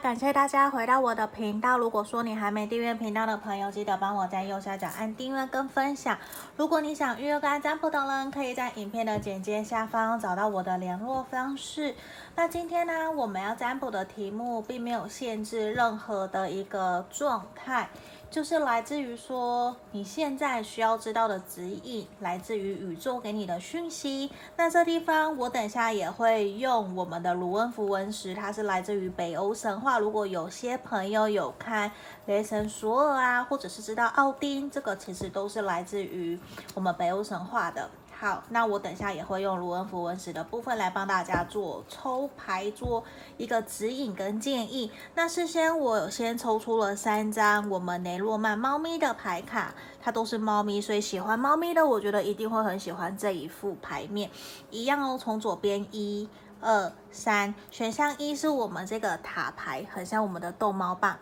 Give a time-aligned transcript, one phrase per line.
[0.00, 1.76] 感谢大家回到我的频道。
[1.76, 6.16] 如果说你还没订阅频道的朋友，记得帮我在右下角按订阅跟分享。
[6.56, 11.94] 如果你想预约跟占卜的人，可以在影片的简介下方找到我的联络方式。
[12.34, 17.90] 那今天呢，我们要占卜的题目并没有限制任何的一个状态。
[18.30, 24.30] 就是来自于说你现在需要知道的指引，来自于宇宙给你的讯息。
[24.56, 29.98] 那这地方我等下也会用我们的卢恩符文石，它是来自于北欧神话。
[29.98, 31.90] 如果有些朋友有看
[32.26, 36.38] 雷神索尔啊，或者是知道奥丁，这个其实都是来自于
[36.74, 37.90] 我们北欧神话的。
[38.20, 43.02] 好，那我等下也会用卢恩符文石的部分来帮大家做抽牌，做
[43.38, 44.92] 一个指引跟建议。
[45.14, 54.30] 那事先我先抽出了三张我们雷诺曼猫咪的牌卡，它都是猫咪，所以喜欢猫咪的，我觉得一定会很喜欢这一副牌面。
[54.70, 56.28] 一样哦，从左边一、
[56.60, 61.16] 二、三，选项一是我们这个塔牌，很像我们的逗猫棒，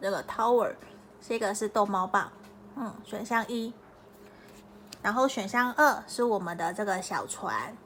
[0.00, 0.74] 这个 tower，
[1.20, 2.32] 这个是逗猫棒，
[2.74, 3.74] 嗯，选项一。
[5.02, 7.76] 然后选项二是我们的这个小船，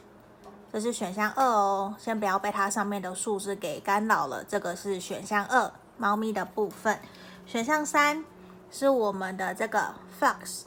[0.73, 4.43] 这是选项二哦，先不要被它上面的数字给干扰了。
[4.45, 6.99] 这个是选项二，猫咪的部分。
[7.47, 8.25] 选项三
[8.71, 10.63] 是我们的这个 fox，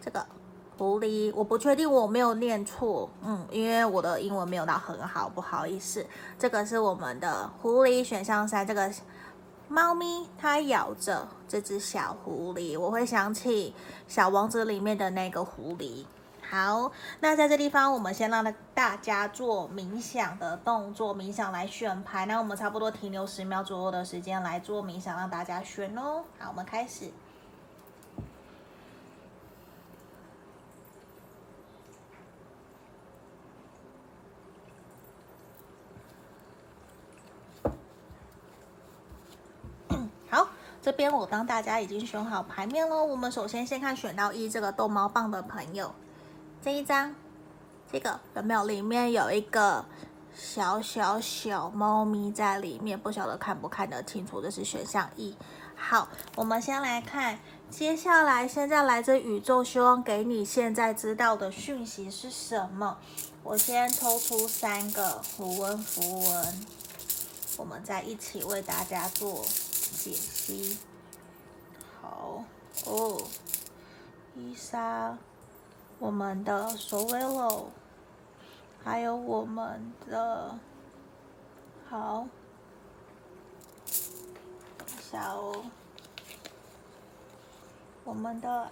[0.00, 0.26] 这个
[0.76, 6.04] 狐狸，我不确定我没有念错，嗯，因为我的英文没有到很好，不好意思。
[6.38, 8.90] 这个是我们的狐狸，选项三，这个。
[9.68, 13.74] 猫咪它咬着这只小狐狸，我会想起
[14.12, 16.04] 《小王子》里面的那个狐狸。
[16.48, 22.26] 好，那在这地方，我们先让大家做冥想的动作，冥想来选牌。
[22.26, 26.22] 那我们差不多停留十秒左右的时间来做冥想，让大家选哦。
[26.38, 27.10] 好，我们开始。
[40.84, 43.02] 这边我帮大家已经选好牌面喽。
[43.02, 45.90] 我们首先先看选到一这个逗猫棒的朋友，
[46.62, 47.14] 这一张，
[47.90, 48.64] 这个有没有？
[48.66, 49.82] 里面有一个
[50.34, 54.42] 小小小猫咪在里面，不晓得看不看得清楚。
[54.42, 55.34] 这是选项一。
[55.74, 56.06] 好，
[56.36, 57.38] 我们先来看，
[57.70, 62.98] 接下来现在来自宇宙，希望给你现在知道的讯息是什么？
[63.42, 66.66] 我先抽出三个符文符文，
[67.56, 69.46] 我们再一起为大家做。
[69.94, 70.76] 解析，
[72.02, 72.44] 好
[72.86, 73.16] 哦，
[74.34, 75.16] 伊莎，
[76.00, 77.70] 我们的索维罗，
[78.82, 80.58] 还有我们的，
[81.88, 82.26] 好，
[84.76, 85.64] 等一下哦，
[88.02, 88.68] 我们的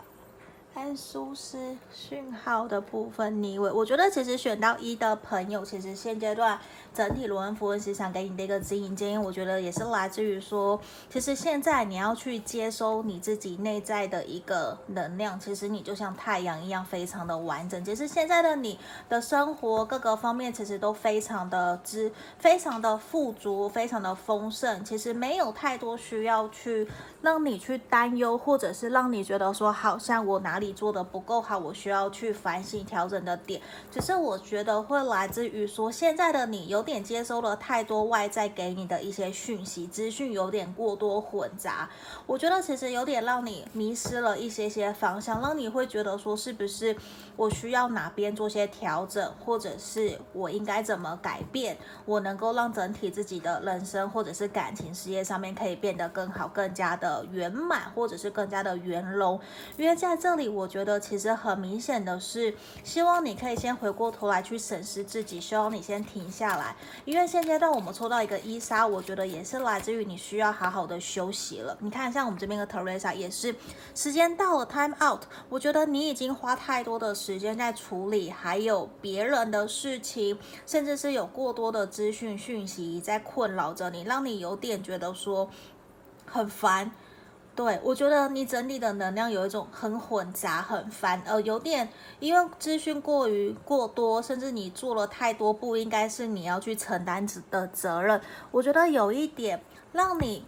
[0.75, 6.61] 安苏斯讯号的部分，逆位，我觉得其实选到一的朋友，其实现阶段。
[6.95, 17.83] 整体罗恩符文石想给你的一个指引建议，我觉得也是来自于说，其实现在你要去接收你自己内在的一个能量，其实你就像太阳一样，非常的完整。
[17.83, 24.85] 其实现在的你的生活各个方面，其实都非常的之，非常的富足，非常的丰盛。
[24.85, 26.87] 其实没有太多需要去
[27.23, 33.63] 让你去担忧，或者是让你觉得说，好像我哪里做的不够好，我需要去反省调整的点。
[33.91, 36.82] 只是我觉得会来自于说，现在的你有。
[36.83, 41.89] 有点接收了太多外在给你的一些讯息，资讯有点过多混杂，
[42.27, 46.97] 我觉得其实有点让你迷失了一些些方向，让你会觉得说是不是
[47.37, 59.41] 我需要哪边做些调整，或者是我应该怎么改变，我能够让整体自己的人生或者是感情事业上面可以变得更好，更加的圆满，或者是更加的圆融。
[59.77, 66.72] 因为在这里，我觉得其实很明显的是，希望你可以先回过头来去审视自己，希望你先停下来。
[67.05, 71.77] 因为现阶段我们抽到一个伊莎，我觉得也是来自于你需要好好的休息了。
[71.81, 73.55] 你看，像我们这边的 Teresa 也是，
[73.95, 75.23] 时间到了，time out。
[75.49, 85.49] 我觉得你已经花太多的时间在处理还有别人的事情，甚至是有过多的资讯讯息在困扰着你，让你有点觉得说
[86.27, 86.91] 很烦。
[87.55, 91.87] 对，我觉得你整体的能量有一种很混杂、很烦，呃，有点
[92.19, 98.19] 因为资讯过于过多，甚至你做了太多不应该是你要去承担的责任。
[98.51, 99.63] 我觉得有一点
[99.93, 100.47] 让你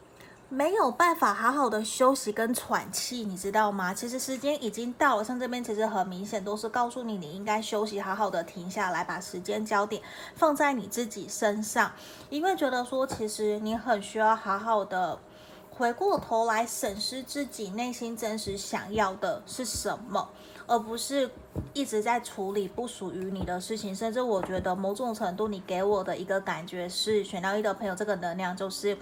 [0.48, 3.92] 没有办法好好的休息跟喘气，你知道吗？
[3.92, 10.00] 其实时间已经到了，像这边其实很明显都是告诉你，你应该休息，好好的停下来，把时间焦点
[10.34, 11.92] 放在你自己身上，
[12.30, 15.18] 因为觉得说其实你很需要好好的。
[15.76, 20.28] 回过头来审视自己内心真实想要的是什么，
[20.68, 21.28] 而不是
[21.72, 23.94] 一直在处理不属于你的事情。
[23.94, 28.96] 甚至我觉得某种程度，你给我的一个感觉是，选到一的朋友，这个能量就是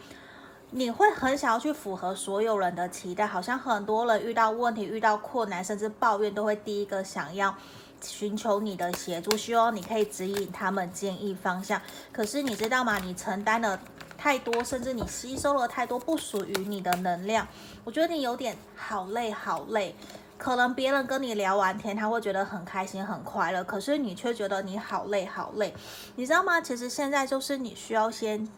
[0.71, 7.55] 你会很想要去符合所有人的期待，好像很多人遇到问题、遇到困难，甚至抱怨，都会第一个想要
[8.01, 11.79] 寻求你的协助，希望你可以指引他们、建议方向。
[12.11, 12.99] 可是你知道吗？
[12.99, 13.79] 你承担了。
[14.23, 17.45] 太多，甚至你吸收了太多不属于你的能量，
[17.83, 19.97] 我觉得你有点好累好累。
[20.39, 25.75] 可能别人跟你聊完天，他会觉得很开心很快乐，可是你却觉得你好累好累。
[26.15, 26.61] 你知道吗？
[26.61, 28.49] 其实现在就是你需要先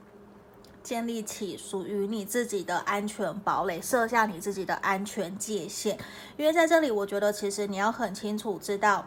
[0.82, 5.98] 建立起属于你自己的安全堡垒，设下你自己的安全界限。
[6.36, 9.06] 因为在这里，我觉得其实你要很清楚知道。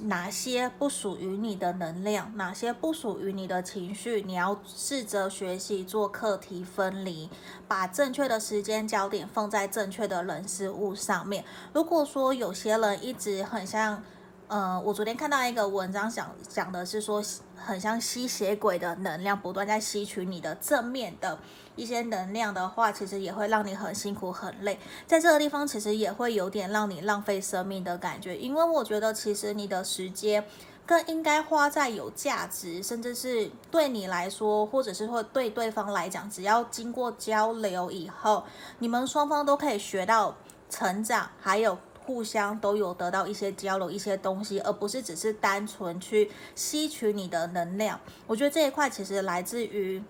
[0.00, 7.30] 哪些不属于你的能量，哪些不属于你的情绪，你要试着学习做课题分离，
[7.68, 11.44] 把正确的时间焦点放在正确的人事物上面。
[11.72, 14.02] 如果说有些人一直很像，
[14.48, 17.22] 呃，我昨天看到一个文章讲讲的是说，
[17.54, 21.38] 很像吸血鬼的能量，不断在吸取你的正面的。
[21.74, 24.78] 一些能量的话，其实也会让你很辛苦、很累。
[25.06, 28.36] 在这个地方，其实也会有点让你浪费生命的感觉。
[28.36, 30.44] 因为我觉得，其实你的时间
[30.84, 38.44] 更应该花在有价值，甚至是对你来说，或者是会对对方来讲，只要经过交流以后，
[38.78, 40.36] 你们双方都可以学到
[40.68, 47.98] 成长，还有互相都有得到一些交流、一些东西，而不是只是单纯去吸取你的能量。
[48.26, 50.02] 我觉得这一块其实来自于。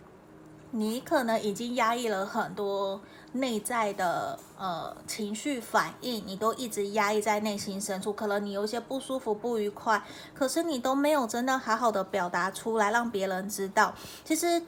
[0.72, 3.00] 你可能已经压抑了很多
[3.32, 8.12] 内在的呃情绪反应，你都一直压抑在内心深处。
[8.12, 10.02] 可能你有些不舒服、不愉快，
[10.34, 13.94] 可是你都没有真的好好的表达出来，让别人知道。
[14.24, 14.62] 其实。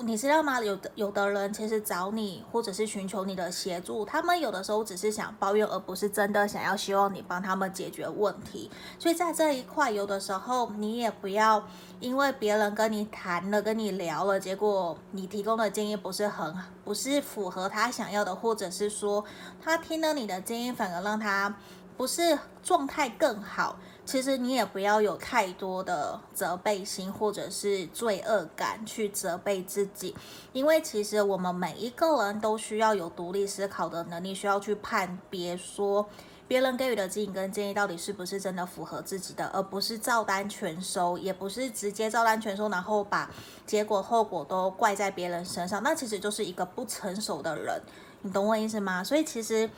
[0.00, 0.60] 你知道吗？
[0.60, 8.68] 有的有的人其实找你，或者是寻求你的协助，他们有的时候只是想抱怨，而不是真的想要希望你帮他们解决问题。
[8.98, 11.64] 所以在这一块，有的时候你也不要
[12.00, 16.54] 因为别人跟你谈了、跟你聊了，结果你提供的建议不是很
[16.84, 19.24] 不是符合他想要的，或者是说
[19.62, 21.54] 他听了你的建议，反而让他
[21.96, 23.76] 不是状态更好。
[24.06, 30.14] 其实你也不要有太多的责备心或者是罪恶感去责备自己，
[30.52, 36.06] 因为其实我们每一个人都需要有独立思考的能力，需要去判别说
[36.46, 43.30] 别人给予的指引跟建议到底是不是真的符合自己的，而不是照单全收，也不是直接照单全收，然后把
[43.66, 47.80] 结果后果都怪在别人身上，那其实就是一个不成熟的人，
[48.20, 49.02] 你懂我意思吗？
[49.02, 49.70] 所以其实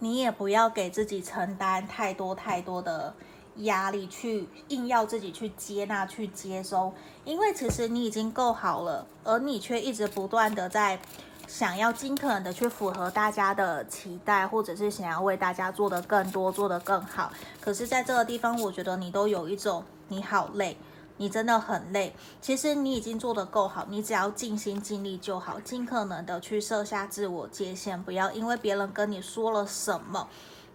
[0.00, 3.14] 你也不要给自己承担太多太多的。
[3.58, 6.92] 压力去硬要自己去接纳、去接收，
[7.24, 10.98] 因为其实你已经够好了，而你却一直不断的在
[11.46, 17.32] 想要尽可能的去符合大家的期待，或者是想要为大家做得更多、做得更好。
[17.60, 20.76] 可是，在这个地方，我觉得你都有一种你好累，
[21.18, 22.12] 你真的很累。
[22.40, 30.28] 其实你已经做得够好，你只要尽心尽力就好，尽可能的去设下自我界限，不要因为别人跟你说了什么，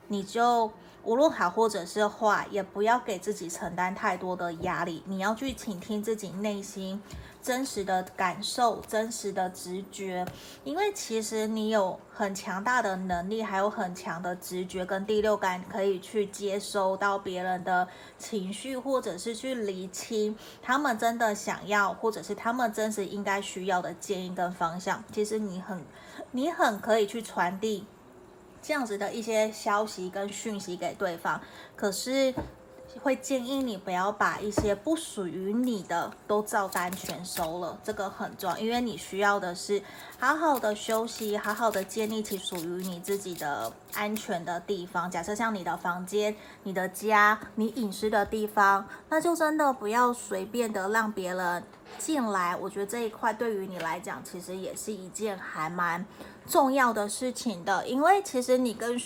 [0.07, 0.71] 你就。
[1.03, 5.03] 无论好或者是坏，也不要给自己承担太多的压力。
[5.05, 7.01] 你要去倾听自己内心
[7.41, 10.25] 真实的感受、真实的直觉，
[10.65, 17.87] 因为其实你有很强大的能力，还有很强的直觉跟第六感，可以去接收到别人的
[18.17, 25.01] 情绪，或者是去厘清他们真的想要，或者是他们真实应该需要的建议跟方向。
[25.11, 25.81] 其实你很，
[26.31, 27.85] 你很可以去传递。
[28.61, 31.39] 这样子的一些消息跟讯息给对方，
[31.75, 32.33] 可是
[33.03, 39.81] 会建议你不要把一些不属于你的都照单全收了，这个很重要，因为你需要的是
[40.17, 45.09] 好好的休息，好好的建立起属于你自己的安全的地方。
[45.09, 51.63] 假设像你的房间、你的家、你隐私的地方，那就真的不要随便的让别人
[51.97, 52.55] 进来。
[52.55, 56.05] 我觉得这一块对于你来讲，其实也是一件还蛮。
[56.47, 58.99] 重要的事情的，因为其实你更，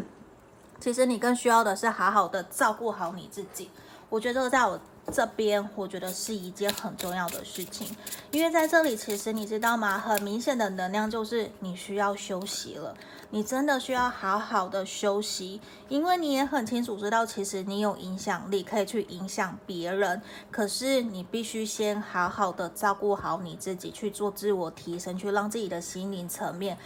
[0.80, 3.70] 其实你更需要的是好好的照顾好你自己。
[4.08, 4.80] 我觉得在我
[5.12, 7.96] 这边，我觉得是一件很重要的事情，
[8.30, 9.98] 因为在这里，其实你知道吗？
[9.98, 12.96] 很明显的能量就是你需要休息了。
[13.32, 20.20] 你真的需要好好的休息，因为你也很清楚知道，其实你有影响力，可以去影响别人。
[20.50, 26.76] 可是你必须先好好的照顾好你自己，去做自我提升，去让自己的心灵层面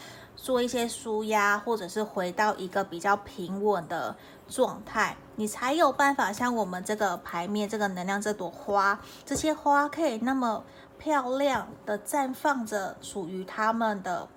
[0.44, 4.14] 做一些舒压，或者是回到一个比较平稳的
[4.46, 10.62] 状态，你才有办法像我们这个牌面、这个能量、这朵花，这些花可以那么
[10.98, 14.28] 漂亮的绽放着属于他们的。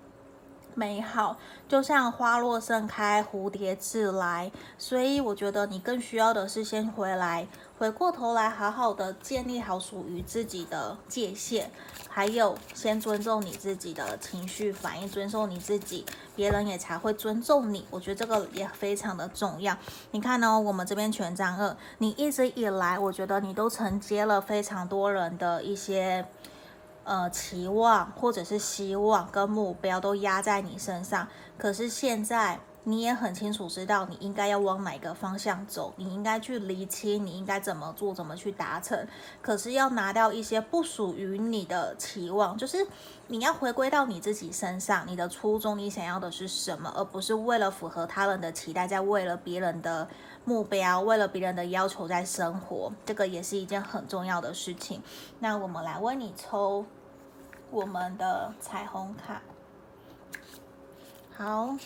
[0.78, 1.36] 美好，
[1.68, 4.52] 就像花落盛开，蝴蝶自来。
[4.78, 11.68] 所以我觉得你更需要的是先回来，回过头来，好好的建立好属于自己的界限，
[12.08, 16.06] 还有先尊重你自己的情绪反应，尊重你自己，
[16.36, 17.84] 别人也才会尊重你。
[17.90, 19.76] 我觉得这个也非常的重要。
[20.12, 26.24] 你看呢、我们这边权杖二，你一直以来，我觉得你都承接了非常多人的一些。
[27.08, 39.08] 呃，期望或者是希望跟目标都压在你身上，可是现在你也很清楚知道你应该要往哪个方向走，你应该去厘清你应该怎么做，怎么去达成。
[39.40, 42.86] 可是要拿掉一些不属于你的期望，就是
[43.28, 50.06] 你要回归到你自己身上，你的初衷，你想要的是什么，而不是为了符合他人的期待，在为了别人的
[50.44, 52.92] 目标，为了别人的要求在生活。
[53.06, 55.02] 这个也是一件很重要的事情。
[55.38, 56.84] 那我们来为你抽。
[57.70, 59.42] 我们的彩虹卡，
[61.36, 61.76] 好，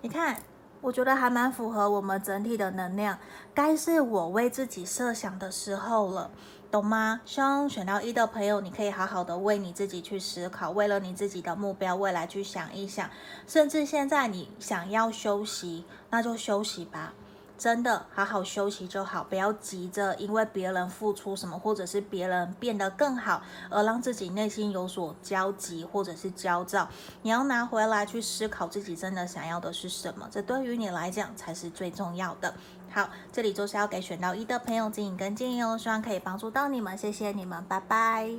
[0.00, 0.42] 你看，
[0.80, 3.18] 我觉得还蛮符合我们整体的能量。
[3.54, 6.30] 该是我为自己设想的时候了，
[6.70, 7.20] 懂吗？
[7.26, 13.08] 希望选到一的朋友，你可以好好的为你自己去思考，为了你自己的目标未来去想一想。
[13.46, 17.12] 甚至现在你想要休息，那就休息吧。
[17.56, 26.88] 真的好好休息就好，不要急着因为别人付出什么，或者是别人变得更好，而让自己内心有所焦急或者是焦躁。
[27.22, 32.52] 你要拿回来去思考自己真的想要的是什么，这对于你来讲才是最重要的。
[32.90, 38.30] 好，这里就是要给选到一的朋友指引跟建议哦，希望可以帮助到你们，谢谢你们，拜拜。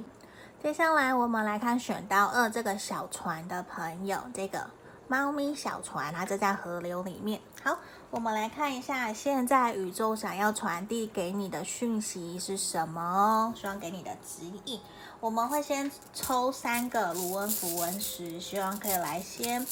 [0.61, 4.69] 接下来我们来看选到二这个小船的朋友，这个。
[5.07, 7.39] 猫咪小船啊，就在河流里面。
[7.63, 7.77] 好，
[8.15, 13.53] 我们来看一下，现在宇宙想要传递给你的讯息是什么？
[13.57, 14.79] 希望给你的指引。
[15.19, 19.67] 我们会先抽三个卢恩符文石，希望可以来先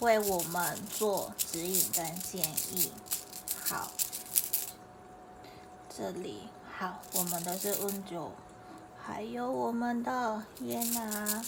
[0.00, 2.92] 为我们做指引跟建议。
[3.64, 3.90] 好，
[5.88, 8.30] 这里好，我们的是温九，
[9.02, 11.42] 还有我们的耶娜。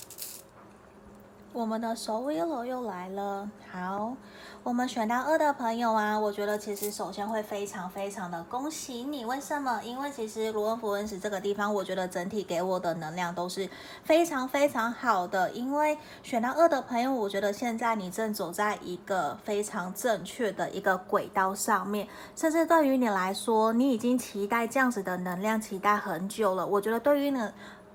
[1.54, 4.14] 我们的守护龙又来了，好，
[4.62, 9.80] 我们选到二的朋友啊，我觉得其实首先会非常非常的恭喜你，为什么？
[9.82, 13.68] 因为其实卢恩符文石这个地方，我觉得整体给我的能量都是
[14.04, 26.64] 非常非常好的，因为选到二的朋友，我觉得现在你正走在一个非常正确的一个轨道上面，甚至对于你来说，你已经期待这样子的能量，期待很久了。
[26.66, 27.40] 我觉得对于你。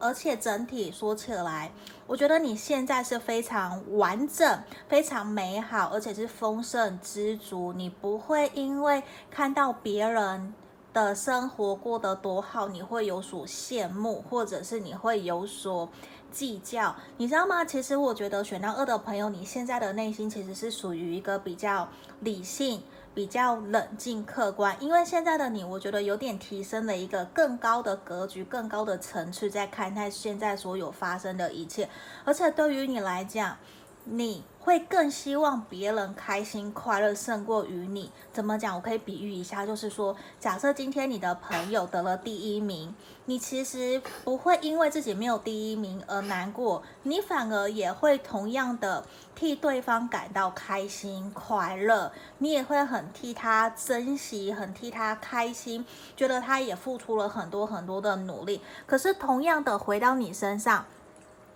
[0.03, 1.71] 而且整体说起来，
[2.05, 7.71] 我觉得你现在是非常完整、非常美好，而且是丰盛知足。
[7.71, 10.53] 你不会因为看到别人
[10.93, 15.87] 的生活过得多好，你会有所羡慕，或者是你会有所
[16.29, 16.93] 计较。
[17.15, 17.63] 你知道吗？
[17.63, 21.87] 其实我觉得选到二的朋友，你现在的内心其实是属于一个比较
[22.19, 22.83] 理性。
[23.13, 31.87] 比较冷静客观，因为现在的你，我觉得有点提升了一个更高的格局、更高的层次，在看待现在所有发生的一切。
[32.25, 33.57] 而且对于你来讲，
[34.05, 38.11] 你会更希望别人开心快乐胜过于你。
[38.31, 38.75] 怎么讲？
[38.75, 42.93] 我可以比喻一下，就是说，假设今天你的朋友得了第一名，
[43.25, 49.05] 你其实不会因为自己没有第一名而难过，你反而也会同样的
[49.35, 58.61] 替对方感到开心快乐，你也会很替他珍惜，很替他开心，觉得他也付出了很多很多的努力。
[58.85, 60.85] 可是同样的回到你身上，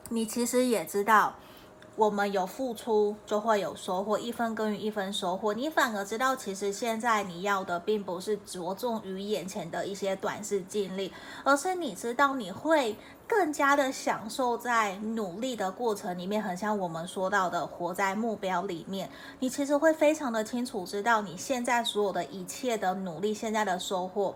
[0.09, 1.35] 你其实也知道。
[1.97, 5.51] 我们有付出，就会有收获，一分耕耘一分收获。
[5.51, 11.11] 你反而知道，其实现在你要的并不是着重于眼前的一些短视经历，
[11.43, 19.09] 而是你知道你会更加的享受在努力的过程里面，很像我们说到的活在目标里面。
[19.39, 24.35] 你其实会非常的清楚知道，你现在所有的一切的努力，现在的收获，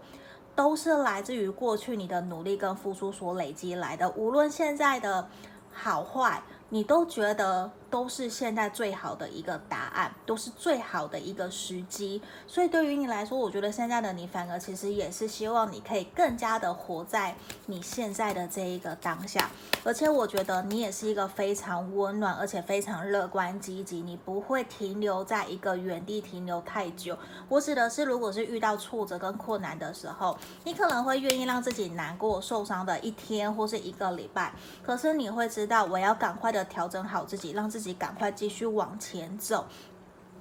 [0.56, 5.30] 都是来自于过去你的努力跟付出所累积来的，无论现在的
[5.72, 6.42] 好坏。
[6.74, 12.20] 你都觉得都是现在最好的一个答案，都是最好的一个时机。
[12.48, 17.36] 所以对于你来说，我觉得现在的你反而其实也是希望你可以更加的活在
[17.68, 19.52] 你现在的这一个当下。
[19.84, 27.18] 而且我觉得你也是一个非常温暖，而且非常乐观积极，你不会停留在一个原地停留太久。
[27.50, 36.62] 我指的是，如果是遇到挫折跟困难的时候，你可能会愿意让自己难过、受伤的一天或是一个礼拜，可是你会知道，我要赶快的。
[36.72, 39.66] 调整好自己，让自己自己赶快继续往前走。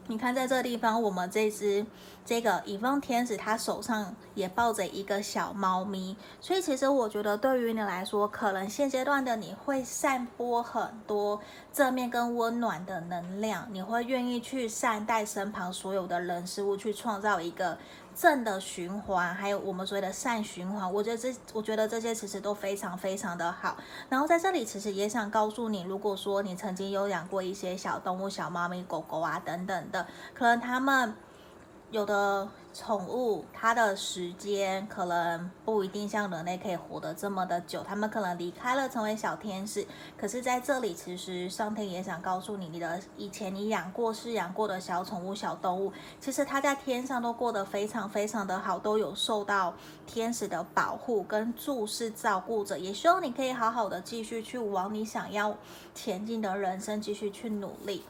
[0.08, 1.86] 你看，在这个地方，我们这只
[2.26, 11.40] 这个乙方天使，他手上也抱着一个小猫咪，所以其实我觉得，对于你来说，可能现阶段的你会散播很多
[11.72, 17.78] 正面跟温暖的能量，你会愿意去善待身旁所有的人事物，去创造一个。
[18.20, 23.78] 正的循环，还有我们所谓的善循环，我觉得这，我觉得这些其实都非常非常的好。
[24.10, 31.14] 然后在这里，其实也想告诉你，如果说你曾经有养过一些小动物、小猫咪、狗狗啊等等的，可能它们。
[31.90, 39.84] 有的宠物，它的时间可能不一定像人类可以活得这么的久，他们可能离开了，成为小天使。
[40.16, 49.74] 可是在这里，其实上天也想告诉你，你的以前你养过、饲养过的小宠物、小动物，其实它在天上都过得非常非常的好，都有受到
[50.06, 52.78] 天使的保护跟注视照顾着。
[52.78, 55.56] 也希望你可以好好的继续去往你想要
[55.92, 58.04] 前进的人生继续去努力。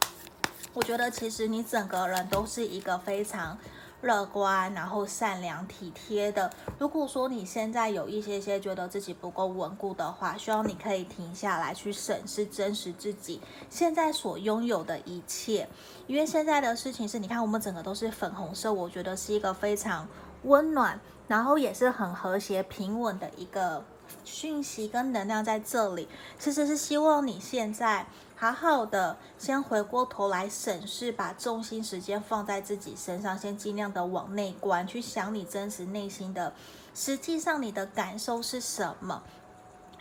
[0.72, 3.58] 我觉得其实你整个人都是一个非常
[4.02, 6.50] 乐观，然后善良体贴的。
[6.78, 15.68] 如果说你现在有一些些觉得自己不够稳固的话，希望你可以停下来去审视真实自己现在所拥有的一切。
[16.06, 20.06] 因为现在的事情是，你看我们整个都是粉红色，我觉得是一个非常
[20.44, 23.84] 温暖，然后也是很和谐平稳的一个
[24.24, 26.08] 讯息跟能量在这里。
[26.38, 28.06] 其实是希望你现在。
[28.40, 36.54] 好好的，先回过头来审视，把重心时间放在自己身上，先尽量的往内观，去想你真实内心的，
[36.94, 39.23] 实际上你的感受是什么？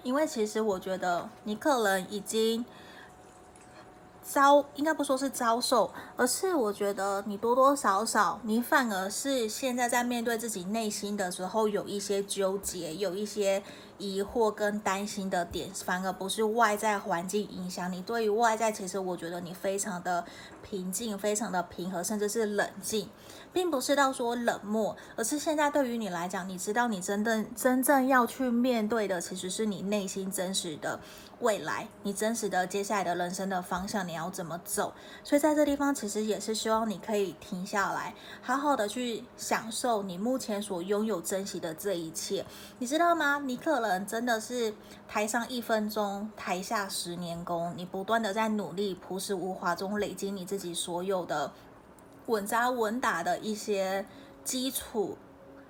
[0.03, 2.63] 因为其实我觉得你可能已经
[4.23, 13.61] 遭，应该不说是遭受，而是我觉得你多多少少，你反而是现在在面对自己内心的时候，有一些纠结，有一些。
[13.99, 18.01] 疑惑跟担心的点，反而不是外在环境影响你。
[18.01, 20.25] 对于外在，其实我觉得你非常的
[20.63, 23.09] 平静，非常的平和，甚至是冷静，
[23.51, 30.97] 并不是到说冷漠，而是现在对于你来讲，你知道你真正真正要去面对的，其实是你内心真实的
[31.41, 34.93] 未来，你真实的接下来的人生的方向，你要怎么走。
[35.25, 42.45] 所以在这地方，其实也是希望你可以停下来，好好的去享受你目前所拥有、珍惜的这一切。
[42.77, 43.41] 你知道吗？
[43.43, 43.88] 你可能。
[44.05, 44.73] 真的是
[45.07, 47.73] 台上一分钟，台下十年功。
[47.77, 51.51] 你不断的在努力，朴实无华中累积你自己所有的
[52.25, 54.05] 稳扎稳打的一些
[54.43, 55.17] 基础。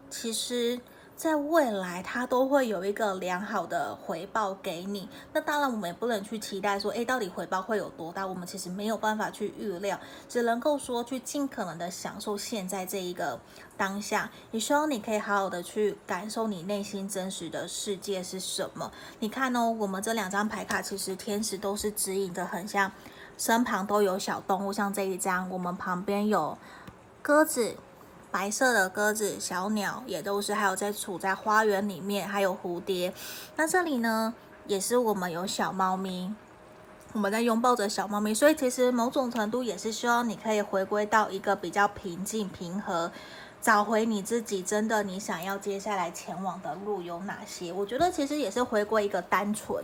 [0.10, 0.79] 其实。
[1.19, 5.10] 在未来，它都会有一个良好的回报给你。
[5.34, 8.25] 那当然，我们也不能去期待说，诶，到底回报会有多大？
[8.25, 13.38] 我们其实没有办法去预料，只能够说去尽可能的享受现在这一个
[13.75, 14.32] 当下。
[14.51, 18.89] 也希望你可以好好的去感受你内心真实的世界是什么。
[19.19, 22.89] 你看哦，我们这两张牌卡，其实天使都是指引的，很像
[23.38, 26.58] 身旁都有小动物，像这一张，我们旁边有
[27.21, 27.75] 鸽子。
[28.31, 33.13] 白色的鸽子、小鸟也都是，还有在处在花园里面，还有蝴蝶。
[33.55, 34.33] 那这里呢，
[34.67, 36.33] 也是我们有小猫咪，
[37.13, 43.11] 我们在拥抱着小猫咪，所以其实某种程度也是希望你可以回归到一个比较平静、平和，
[43.61, 44.61] 找回你自己。
[44.61, 47.73] 真的，你想要接下来前往的路有哪些？
[47.73, 49.83] 我觉得其实也是回归一个单纯，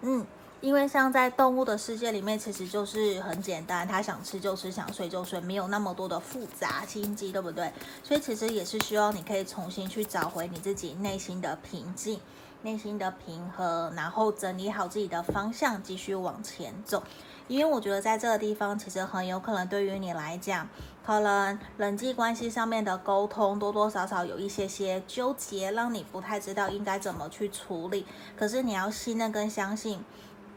[0.00, 0.26] 嗯。
[0.62, 7.70] 因为像在动物的世界里面，其实就是很简单，它想吃就吃，想睡就睡，没有那么多的复杂心机，对不对？
[8.02, 12.18] 所以其实也是希望你可以重新去找回你自己内心的平静、
[12.62, 17.02] 内心的平和，然后整理好自己的方向，继续往前走。
[17.48, 20.68] 因为我觉得在这个地方，其实很有可能对于你来讲，
[21.04, 28.04] 可能人际关系上面的沟通多多少少有一些些纠结，让你不太知道应该怎么去处理。
[28.36, 30.02] 可是你要信任跟相信。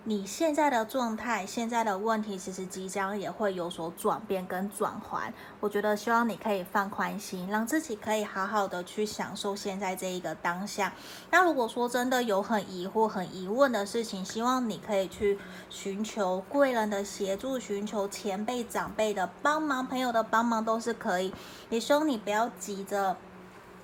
[0.10, 5.32] 你现在的状态，现在的问题，其实即将也会有所转变跟转换。
[5.60, 10.92] 我觉得希望你可以放宽心，让自己可以好好的去享受现在这一个当下。
[11.30, 15.38] 那如果说真的有很疑惑、很疑问的事情，希望你可以去
[15.70, 21.32] 寻求贵人的协助，寻求前辈长辈的帮忙，朋友的帮忙都是可以。
[21.70, 23.16] 也希望你不要急着。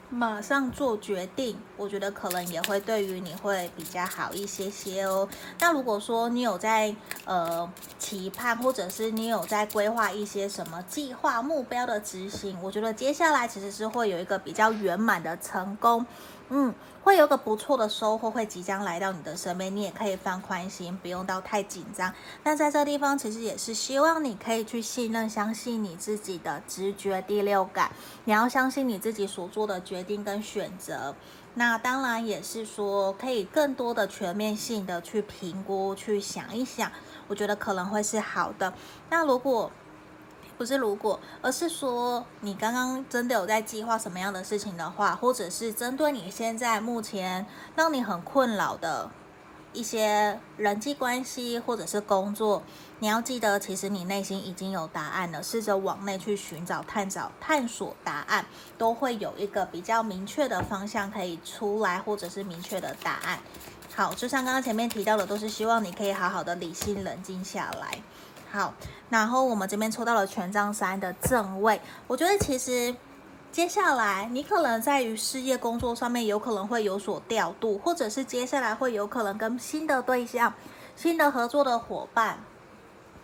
[0.10, 5.28] 马上做决定，我觉得可能也会对于你会比较好一些些哦。
[5.60, 16.06] 那如果说你有在呃期盼，或者是你有在规划一些什么计划目标的执行，我觉得接下来其实是会有一个比较圆满的成功。
[16.50, 22.14] 嗯，会有个不错的收获，会即将来到你的身边，你也可以放宽心，不用到太紧张。
[22.44, 27.92] 那在这个地方，其实也是希望你可以去信任、相信你自己的直觉、第六感。
[28.26, 31.16] 你要相信你自己所做的决定跟选择。
[31.56, 36.92] 那当然也是说，可以更多的全面性的去评估、去想一想，
[37.28, 38.74] 我觉得可能会是好的。
[39.10, 39.72] 那如果
[40.58, 49.12] 不是如果，而是说你刚刚真的有在计划什么样的事情的话，或者是针对你现在目前让你很困扰的
[49.74, 52.64] 一些人际关系或者是工作，
[53.00, 55.44] 你要记得，其实你内心已经有答案了。
[55.44, 58.46] 试着往内去寻找、探找、探索答案，
[58.78, 63.40] 都会有一个比较明确的方向可以出来，或者是明确的答案。
[63.94, 68.00] 好，就像刚刚前面提到的，都是希望你可以好好的理性冷静下来。
[68.56, 68.74] 好，
[69.10, 72.96] 然后我们这边抽到了权杖三的正位，我觉得其实
[73.52, 80.54] 接下来你可能在于事业工作上面有可能会有所调度，或者是接下来会有可能跟新的对象、
[80.96, 82.40] 新的合作的伙伴。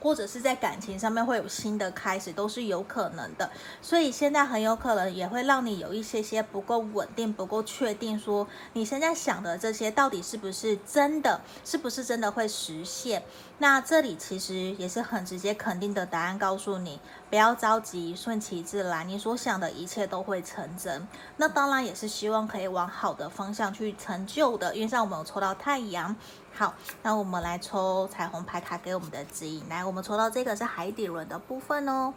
[0.04, 3.52] 或者是在感情上面会有新的开始，都是有可能的。
[3.84, 13.22] 所以现在很有可能也会让你有一些些不够稳定、不够确定，说你现在想的这些到底是不是真的，是不是真的会实现？
[13.62, 21.08] 那这里其实也是很直接肯定的答案，告诉你不要着急，顺其自然，你所想的一切都会成真。
[21.38, 26.16] 那当然也是希望可以往好的方向去成就的，因为像我们有抽到太阳。
[26.56, 29.64] 好，那我们来抽彩虹牌卡给我们的指引。
[29.70, 32.16] 来，我们抽到这个是海底轮的部分哦。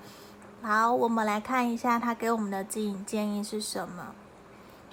[0.63, 4.15] 好，我们来看一下它给我们的指引建议是什么。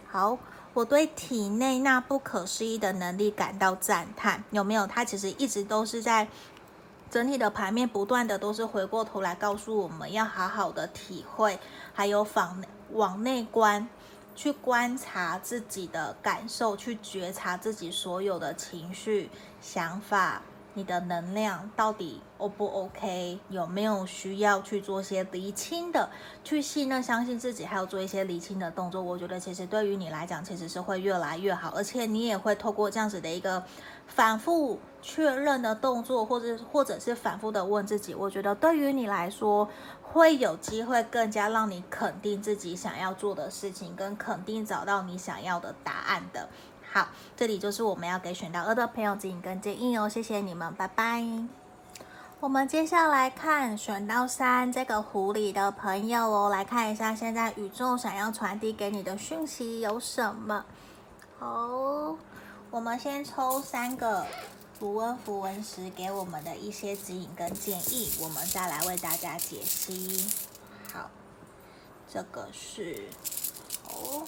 [0.10, 0.38] 好，
[0.74, 4.44] 我对体内那不可思议的能力感到赞叹。
[4.52, 4.88] 有没有？
[4.88, 6.28] 他其实一直都是在
[7.10, 11.60] 整体的牌面，不断的都是回过头来告诉我们要好好的体会，
[11.94, 13.88] 还有往往内观。
[14.34, 19.30] 去观察自己的感受，去觉察自己所有的情绪、
[19.62, 20.42] 想法，
[20.74, 23.40] 你的能量到底 O 不 OK？
[23.50, 26.10] 有没有需要去做些厘清的？
[26.44, 29.02] 去信任、相信自己，还有做一些厘清的动作。
[29.02, 33.64] 我觉得其实对于你来讲，其实是会越来越好，而且你也会透过这样子的一个
[34.08, 39.68] 反复确认的动作，或者或者是反复的问自己，我觉得对于你来说。
[40.14, 46.50] 会有机会更加让你肯定自己想要做的事情，跟肯定找到你想要的答案的。
[46.94, 51.24] 好，这里就是我们要给选到二的朋友指引跟建议哦，谢谢你们，拜拜。
[52.42, 60.66] 我们接下来看选到三这个狐狸的朋友哦，来看一下现在宇宙想要传递给你的讯息有什么。
[61.40, 62.18] 好，
[62.70, 64.26] 我们先抽三个。
[64.82, 70.28] 符文符文石给我们的一些指引跟建议，我们再来为大家解析。
[70.92, 71.08] 好，
[72.12, 73.04] 这个是
[73.88, 74.26] 哦，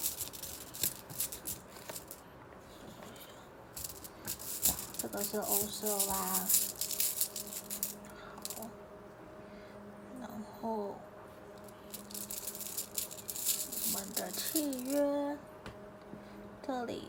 [5.04, 6.14] 这个是欧瑟拉。
[8.56, 8.64] 好，
[10.18, 10.30] 然
[10.62, 10.94] 后
[13.82, 15.36] 我们的契约
[16.66, 17.08] 这里。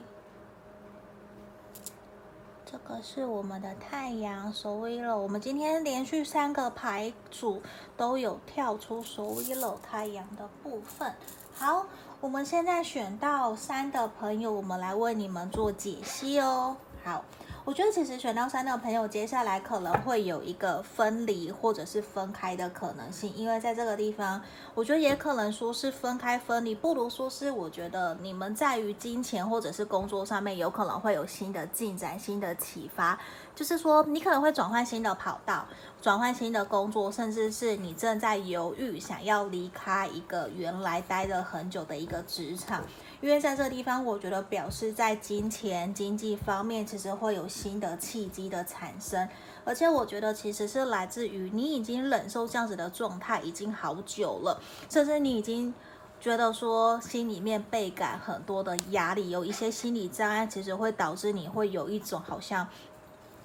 [2.66, 5.18] 这个是我们的太阳守卫了。
[5.18, 7.62] 我们今天连续三个牌组
[7.96, 11.16] 都有跳出守卫了太阳的部分。
[11.54, 11.86] 好，
[12.20, 16.76] 我们现在选到三的朋友，我们来为你们做解析哦。
[17.02, 17.24] 好。
[17.66, 24.40] 我觉得其实选到三的朋友，接下来可能会有一个分离或者是分开的可能性，因为在这个地方，
[24.76, 33.20] 我觉得也可能说是分开分离，不如说是我觉得你们在于金钱或者是工作上面有可能会有新的进展、新的启发，
[33.56, 35.66] 就是说你可能会转换新的跑道，
[36.00, 42.84] 转换新的工作，甚至是你正在犹豫想要离开一个原来待了很久的一个职场。
[43.22, 49.28] 因为在这个地方，我觉得表示在金钱经济方面，其实会有新的契机的产生，
[49.64, 55.74] 而且我觉得其实是来自于你已经忍受这样子的状态已经好久了，甚至你已经
[56.20, 62.68] 觉得说心里面倍感很多的压力，有一些心理障碍，其实会导致你会有一种好像。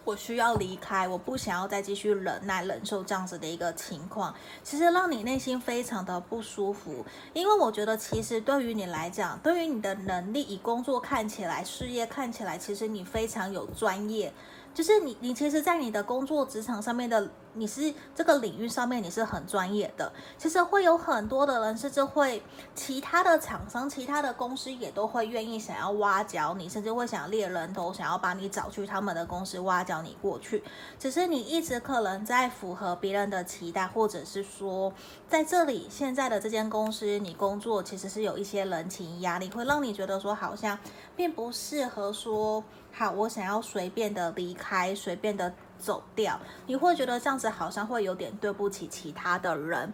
[0.04, 7.04] 我需要离开，我不想要再继续忍耐、忍受这样子的一个情况，其实让你内心非常的不舒服。
[7.32, 14.32] 因为我觉得，其实对于你来讲，对于你的能力，以工作看起来、事业看起来，其实你非常有专业。
[14.72, 20.12] 就是你，你其实，在你的工作职场上面的，你是这个领域上面你是很专业的。
[20.38, 22.42] 其实会有很多的人，甚至会
[22.74, 30.62] 其他的厂商、其他的公司也都会愿意想要挖角你，甚至会想猎人头，想要把你找去他们的公司挖角你过去。
[30.98, 34.92] 只是你一直可能在符合别人的期待，或者是说
[35.28, 40.78] 在这里现在的这间公司，你工作其实是有一些人情压力，会让你觉得说好像
[41.16, 42.62] 并不适合说。
[42.92, 49.92] 好，我想要随便的离开，随便的走掉，你会觉得这样子好像会有点对不起其他的人，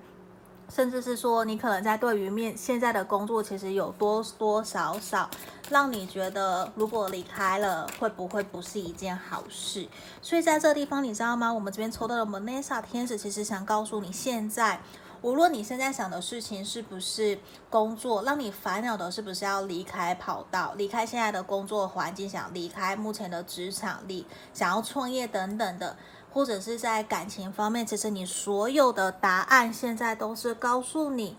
[0.69, 5.31] 甚至是说你可能在对于面现在的工作，其实有多多少少
[5.71, 9.89] 让你觉得，如果离开了，会不会不是一件好事？
[10.21, 11.53] 所以在这个地方，你知道吗？
[11.53, 14.81] 我们这边抽到的蒙娜莎天使，其实想告诉你，现在。
[15.27, 17.37] 无论你现在想的事情是不是
[17.69, 25.97] 工作，让你烦恼的是不是要离开跑道，离开现在的工作环境，想离开目前的职场里，想要创业等等的，
[26.33, 31.37] 或者是在感情方面，其实你所有的答案现在都是告诉你，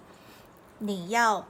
[0.80, 1.45] 你要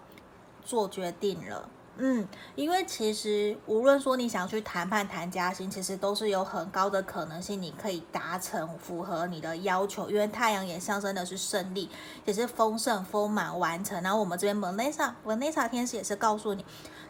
[0.63, 1.67] 做决定了。
[1.99, 10.09] 嗯，因为其实无论说你想去谈判谈加薪，其实都是有很高的可能性，你可以达成符合你的要求。
[10.09, 11.89] 因为太阳也象征的是胜利，
[12.25, 14.01] 也是丰盛、丰满、完成。
[14.03, 16.63] 然后我们这边 Vanessa，Vanessa 天使也是告诉你，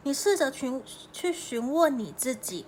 [0.04, 2.65] 你试着去去询问你自己，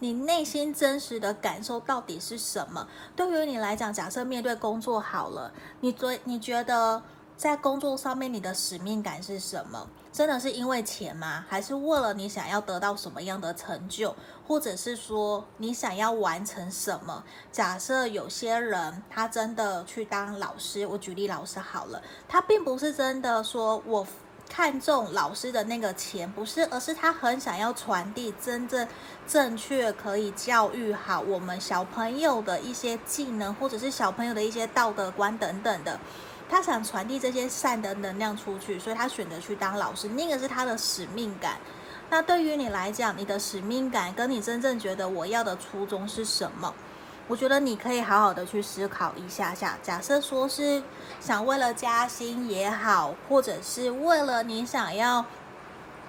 [0.00, 2.88] 你内心真实的感受到底是什么？
[3.14, 7.02] 对于你来讲，假设面对工作好了，你觉你觉得
[7.36, 9.88] 在工作上面你的使命感是什么？
[10.16, 11.44] 真的是因为钱吗？
[11.46, 14.16] 还是为了你想要得到什么样的成就，
[14.48, 17.22] 或者是说你想要完成什么？
[17.52, 24.06] 假设有些人他真的去当老师，我举例老师好了，他并不是真的说我
[24.48, 28.88] 看中老师的那个钱，不是，而是他很想要传递真正
[29.28, 36.00] 正确可以教育好我们小朋友的一些技能，或者是小朋友的一些道德观等等的。
[36.48, 41.56] 他想传递这些善的能量出去，所以他选择去当老师，那个是他的使命感。
[42.08, 46.72] 那对于你来讲，你的使命感跟你真正觉得我要的初衷是什么？
[47.26, 49.76] 我觉得你可以好好的去思考一下下。
[49.82, 50.80] 假设说是
[51.20, 55.24] 想为了加薪也好，或者是为了你想要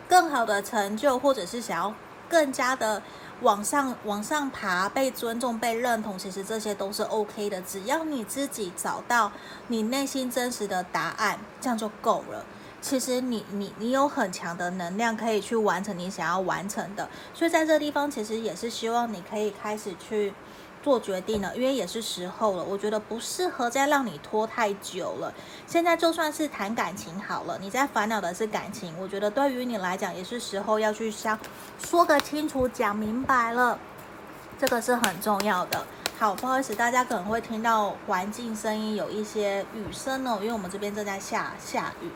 [0.08, 1.94] 更好的成就，或者是想要
[2.30, 3.02] 更加的。
[3.42, 7.62] 往上往上爬，被尊重、被认同，其实这些都是 OK 的。
[7.62, 9.32] 只要你自己找到
[9.68, 12.46] 你内心真实的答案，这样就够了。
[12.82, 17.10] 其实你你你有很强的能量，可以去完成你想要完成的。
[17.34, 20.34] 所以在这个地方，其实也是希望你可以开始去。
[20.88, 22.64] 做决定了，因为也是时候了。
[22.64, 25.34] 我觉得不适合再让你拖太久了。
[25.68, 31.38] 现在就算是谈感情好了，你在烦恼的是感情，我觉得对于你来讲也是时候要去想
[31.78, 33.78] 说个清楚、讲明白了，
[34.58, 35.86] 这个是很重要的。
[36.18, 42.10] 好，不好意思，大家可能会听到环境声音有一些雨声哦，因为我们这边正在下下雨。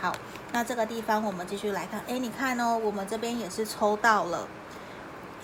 [0.00, 0.14] 好，
[0.52, 4.46] 那这个地方我们继续来看，诶，你看哦，我们这边也是抽到了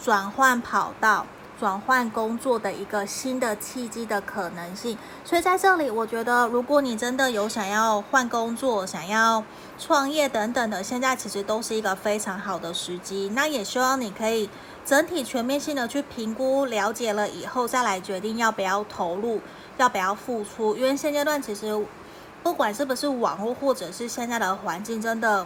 [0.01, 1.27] 转换跑道。
[1.59, 9.43] 转换工作的一个新的契机的可能性，所以在这里，我觉得如果你真的有想要换工作、想要
[9.77, 13.33] 创业等等的，现在其实都是一个非常好的时机。
[13.35, 14.49] 那也希望你可以
[14.85, 19.41] 整体全面性的去评估、了解了以后，再来决定要不要投入、
[19.79, 20.77] 要不要付出。
[20.77, 21.85] 因为现阶段其实
[22.45, 25.45] 不管是不是网络，或者是现在的环境，真的。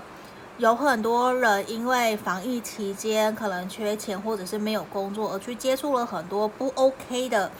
[0.58, 7.50] 有很多人因为防疫期间可能缺钱或者是没有工作，而去接触了很多不 OK 的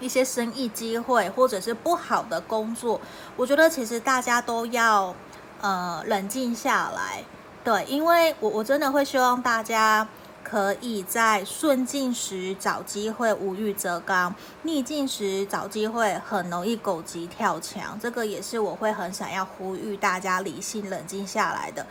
[0.00, 3.00] 一些生意机会，或者是不好的工作。
[3.36, 5.14] 我觉得其实大家都要
[5.60, 7.24] 呃冷静下来，
[7.64, 10.06] 对，因为我我真的会希望大家
[10.48, 17.98] 可以在顺境时找机会无欲则刚，逆境时找机会很容易狗急跳墙。
[18.00, 21.86] 这个也是我会很想要呼吁大家理性冷静下来的。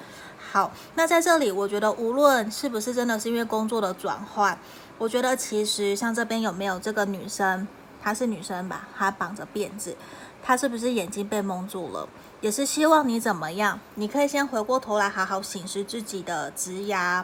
[0.52, 4.58] 好，那在这里，我觉得无论是不是真的是因为工作的转换，
[4.98, 7.68] 我觉得其实像这边有没有这个女生，
[8.02, 9.96] 她是女生吧，她绑着辫子，
[10.42, 12.08] 她是不是眼睛被蒙住了？
[12.40, 13.80] 也是希望你怎么样？
[13.96, 17.24] 你可以先回过头来好好审视自己的职涯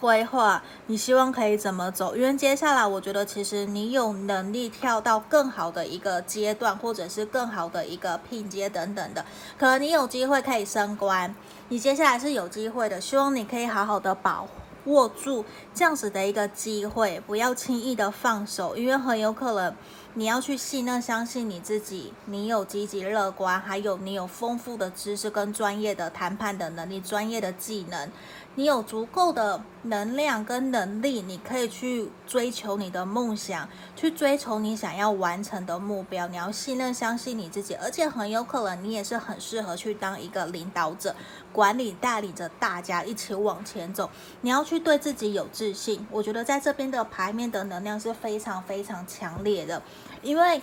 [0.00, 2.14] 规划，你希望可以怎么走？
[2.14, 9.24] 因为接下来我觉得其实你有能力跳到更好的一个阶段，或者是更好的一个聘阶等等的，
[9.58, 11.34] 可能你有机会可以升官。
[11.68, 14.44] 你接下来是有机会的，希望你可以好好的把
[14.84, 19.74] 握住这样子的一个机会，不要轻易的放手，因为很有可能
[20.14, 28.10] 你要去信任、相信你自己，你有积极乐观，还有你有丰富的知识跟专业的谈判的能力、专业的技能。
[28.58, 36.26] 你有足够的能量跟能力，你可以去追求你的梦想，去追求你想要完成的目标。
[36.28, 41.14] 你要信任、相信你自己，而且很有可能你也是很适合去当一个领导者，
[41.52, 44.08] 管理、带领着大家一起往前走。
[44.40, 46.06] 你要去对自己有自信。
[46.10, 49.82] 我觉得在这边的牌面的能量是非常非常强烈的，
[50.22, 50.62] 因为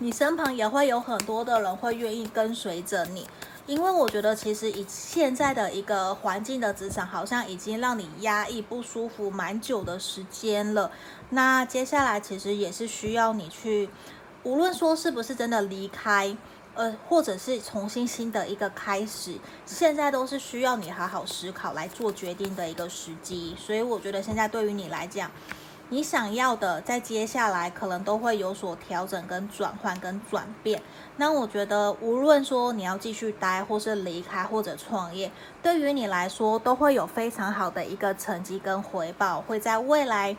[0.00, 3.26] 你身旁也会有很多的人会愿意跟随着你。
[3.66, 10.90] 因为我觉得，其实以现在的一个环境的职场，好像已经让你压抑不舒服蛮久的时间了。
[11.30, 13.88] 那接下来其实也是需要你去，
[14.44, 16.36] 无论说是不是真的离开，
[16.74, 23.56] 呃，或者是重新新的一个开始，现在都是需要你好好思考来做决定的一个时机。
[23.58, 25.28] 所以我觉得现在对于你来讲，
[25.88, 30.82] 你想要的在接下来可能都会有所调整、跟转换、跟转变。
[31.16, 35.30] 那我觉得，无论说你要继续待，或是离开，或者创业，
[35.62, 40.36] 对于你来说都会有非常好的一个成绩跟回报，会在未来。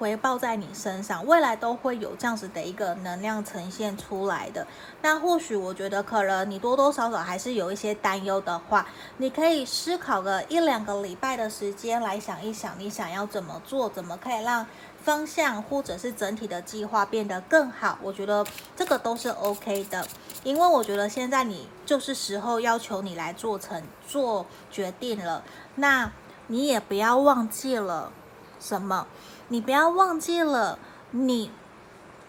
[0.00, 4.66] 回报在你身上，未来都会有这样子的一个能量呈现出来的。
[5.02, 8.86] 那或许我觉得，可能你多多少少还是有一些担忧的话，
[9.18, 14.66] 你可以思考个一两个礼拜的时间来想一想，你想要怎么做，怎么可以让
[15.02, 17.98] 方向或者是整体的计划变得更好。
[18.02, 20.06] 我觉得这个都是 OK 的，
[20.42, 25.42] 因为我觉得现在你就是时候要求你来做成做决定了。
[25.74, 26.10] 那
[26.46, 28.10] 你也不要忘记了
[28.58, 29.06] 什么。
[29.52, 30.78] 你不要忘记了，
[31.10, 31.50] 你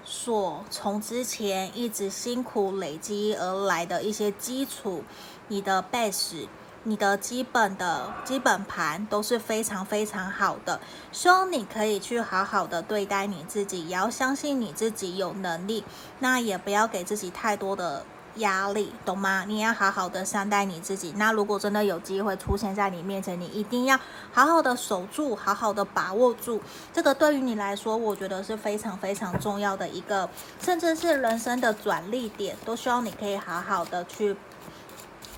[0.04, 5.04] 所从之前一直辛苦累积而来的一些基础，
[5.48, 6.48] 你的 base，
[6.84, 10.80] 你的基本的基本盘都是非常非常好的。
[11.12, 15.84] 希望你可以去好好的对待你自己，也要相信你自己有能力，
[16.18, 18.04] 那也不要给自己太多的。
[18.36, 19.44] 压力，懂吗？
[19.48, 21.14] 你要好好的善待你自己。
[21.18, 24.00] 那如果真的有机会出现在你面前，你一定要
[24.32, 26.62] 好好的守住，好好的把握住。
[26.94, 30.30] 这个对于你来说，我觉得是非常非常重要的一个，
[30.62, 34.36] 甚至是人生的转捩点，都希望你可以好好的去。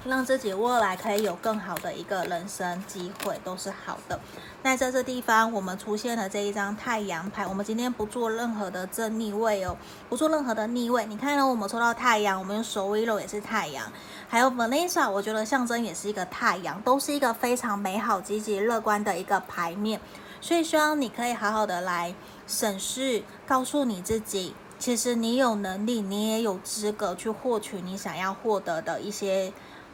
[0.05, 4.19] 让自己未来可以有更好的一个人生机会，都是好的。
[4.61, 7.47] 那在这地方，我们出现了这一张太阳牌。
[7.47, 9.77] 我们今天不做任何的正逆位哦，
[10.09, 11.05] 不做任何的逆位。
[11.05, 13.89] 你看到我们抽到太阳，我们用手威肉也是太阳，
[14.27, 20.01] 还有 Vanessa，我觉得象征也是一个太阳，都是一个非常美好、积极、乐观的一个牌面。
[20.41, 22.13] 所以希望你可以好好的来
[22.45, 29.53] 审视，告诉你自己，其实你有能力，你也有资格去获取你想要获得的一些。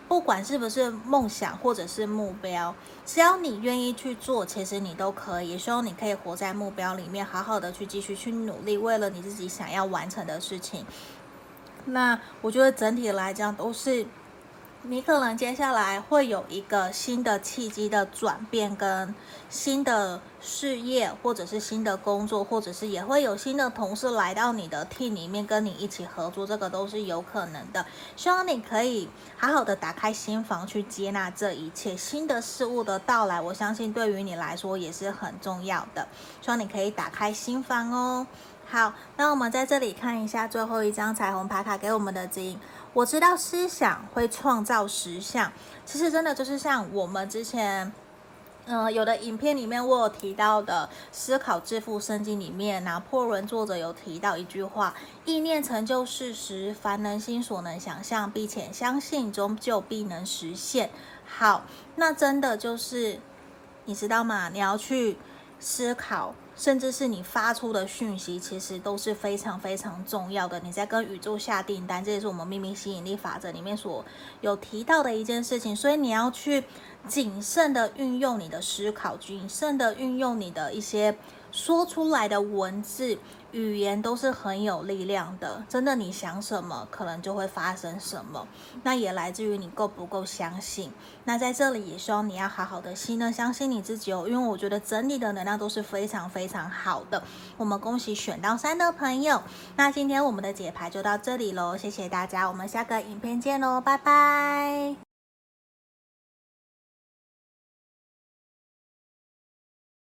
[0.09, 5.57] 不管是不是梦想或者是目标，只要你愿意去做，其实你都可以。
[5.57, 10.85] 希望你可以活在目标里面，好好的去继续去努力，为了你自己想要完成的事情。
[11.85, 14.05] 那我觉得整体来讲都是。
[14.83, 19.13] 你可能接下来会有一个新的契机的转变，跟
[19.49, 27.85] 新的事业，或者是新的工作，或者是也会有新的同事来到你的 team 里面跟你一起合作，这个都是有可能的。
[28.15, 36.07] 希望你可以好好的打开心房去接纳这一切新的事物的到来，我相信对于你来说也是很重要的。
[36.41, 38.25] 希望你可以打开心房哦。
[38.71, 42.59] 好，那我们在这里看一下最后一张彩虹牌卡给我们的指引。
[42.93, 45.51] 我知道思想会创造实相，
[45.85, 47.93] 其实真的就是像我们之前，
[48.65, 54.93] 嗯、有的影片里面我有提到的《思考致富圣经》里面，拿破仑作者有提到一句话
[55.25, 60.89] ：“意念成就事实，凡人心所能想象并且相信，终究必能实现。”
[61.25, 61.63] 好，
[61.95, 63.19] 那真的就是
[63.85, 64.49] 你知道吗？
[64.49, 65.17] 你要去
[65.59, 66.33] 思考。
[66.59, 70.59] 甚至是你发出的讯息，其实都是非常非常重要的。
[70.59, 74.03] 你在跟宇宙下订单，这也是我们秘密吸引力法则里面所
[74.41, 75.73] 有提到的一件事情。
[75.73, 76.65] 所以你要去
[77.07, 81.17] 谨慎的运用你的思考，谨慎的运用你的一些
[81.51, 83.17] 说出来的文字。
[83.51, 88.47] 语言都是很有力量的，真的，你想什么，可能就会发生什么。
[88.83, 90.91] 那也来自于你够不够相信。
[91.23, 97.23] 那在这里也希望你要好好的信任，相信你自己哦，因为我觉得整体的能量都是非常非常好的。
[97.57, 99.41] 我们恭喜选到三的朋友。
[99.75, 105.08] 那今天我们的解牌就到这里喽，谢谢大家，我们下个影片见喽，拜拜。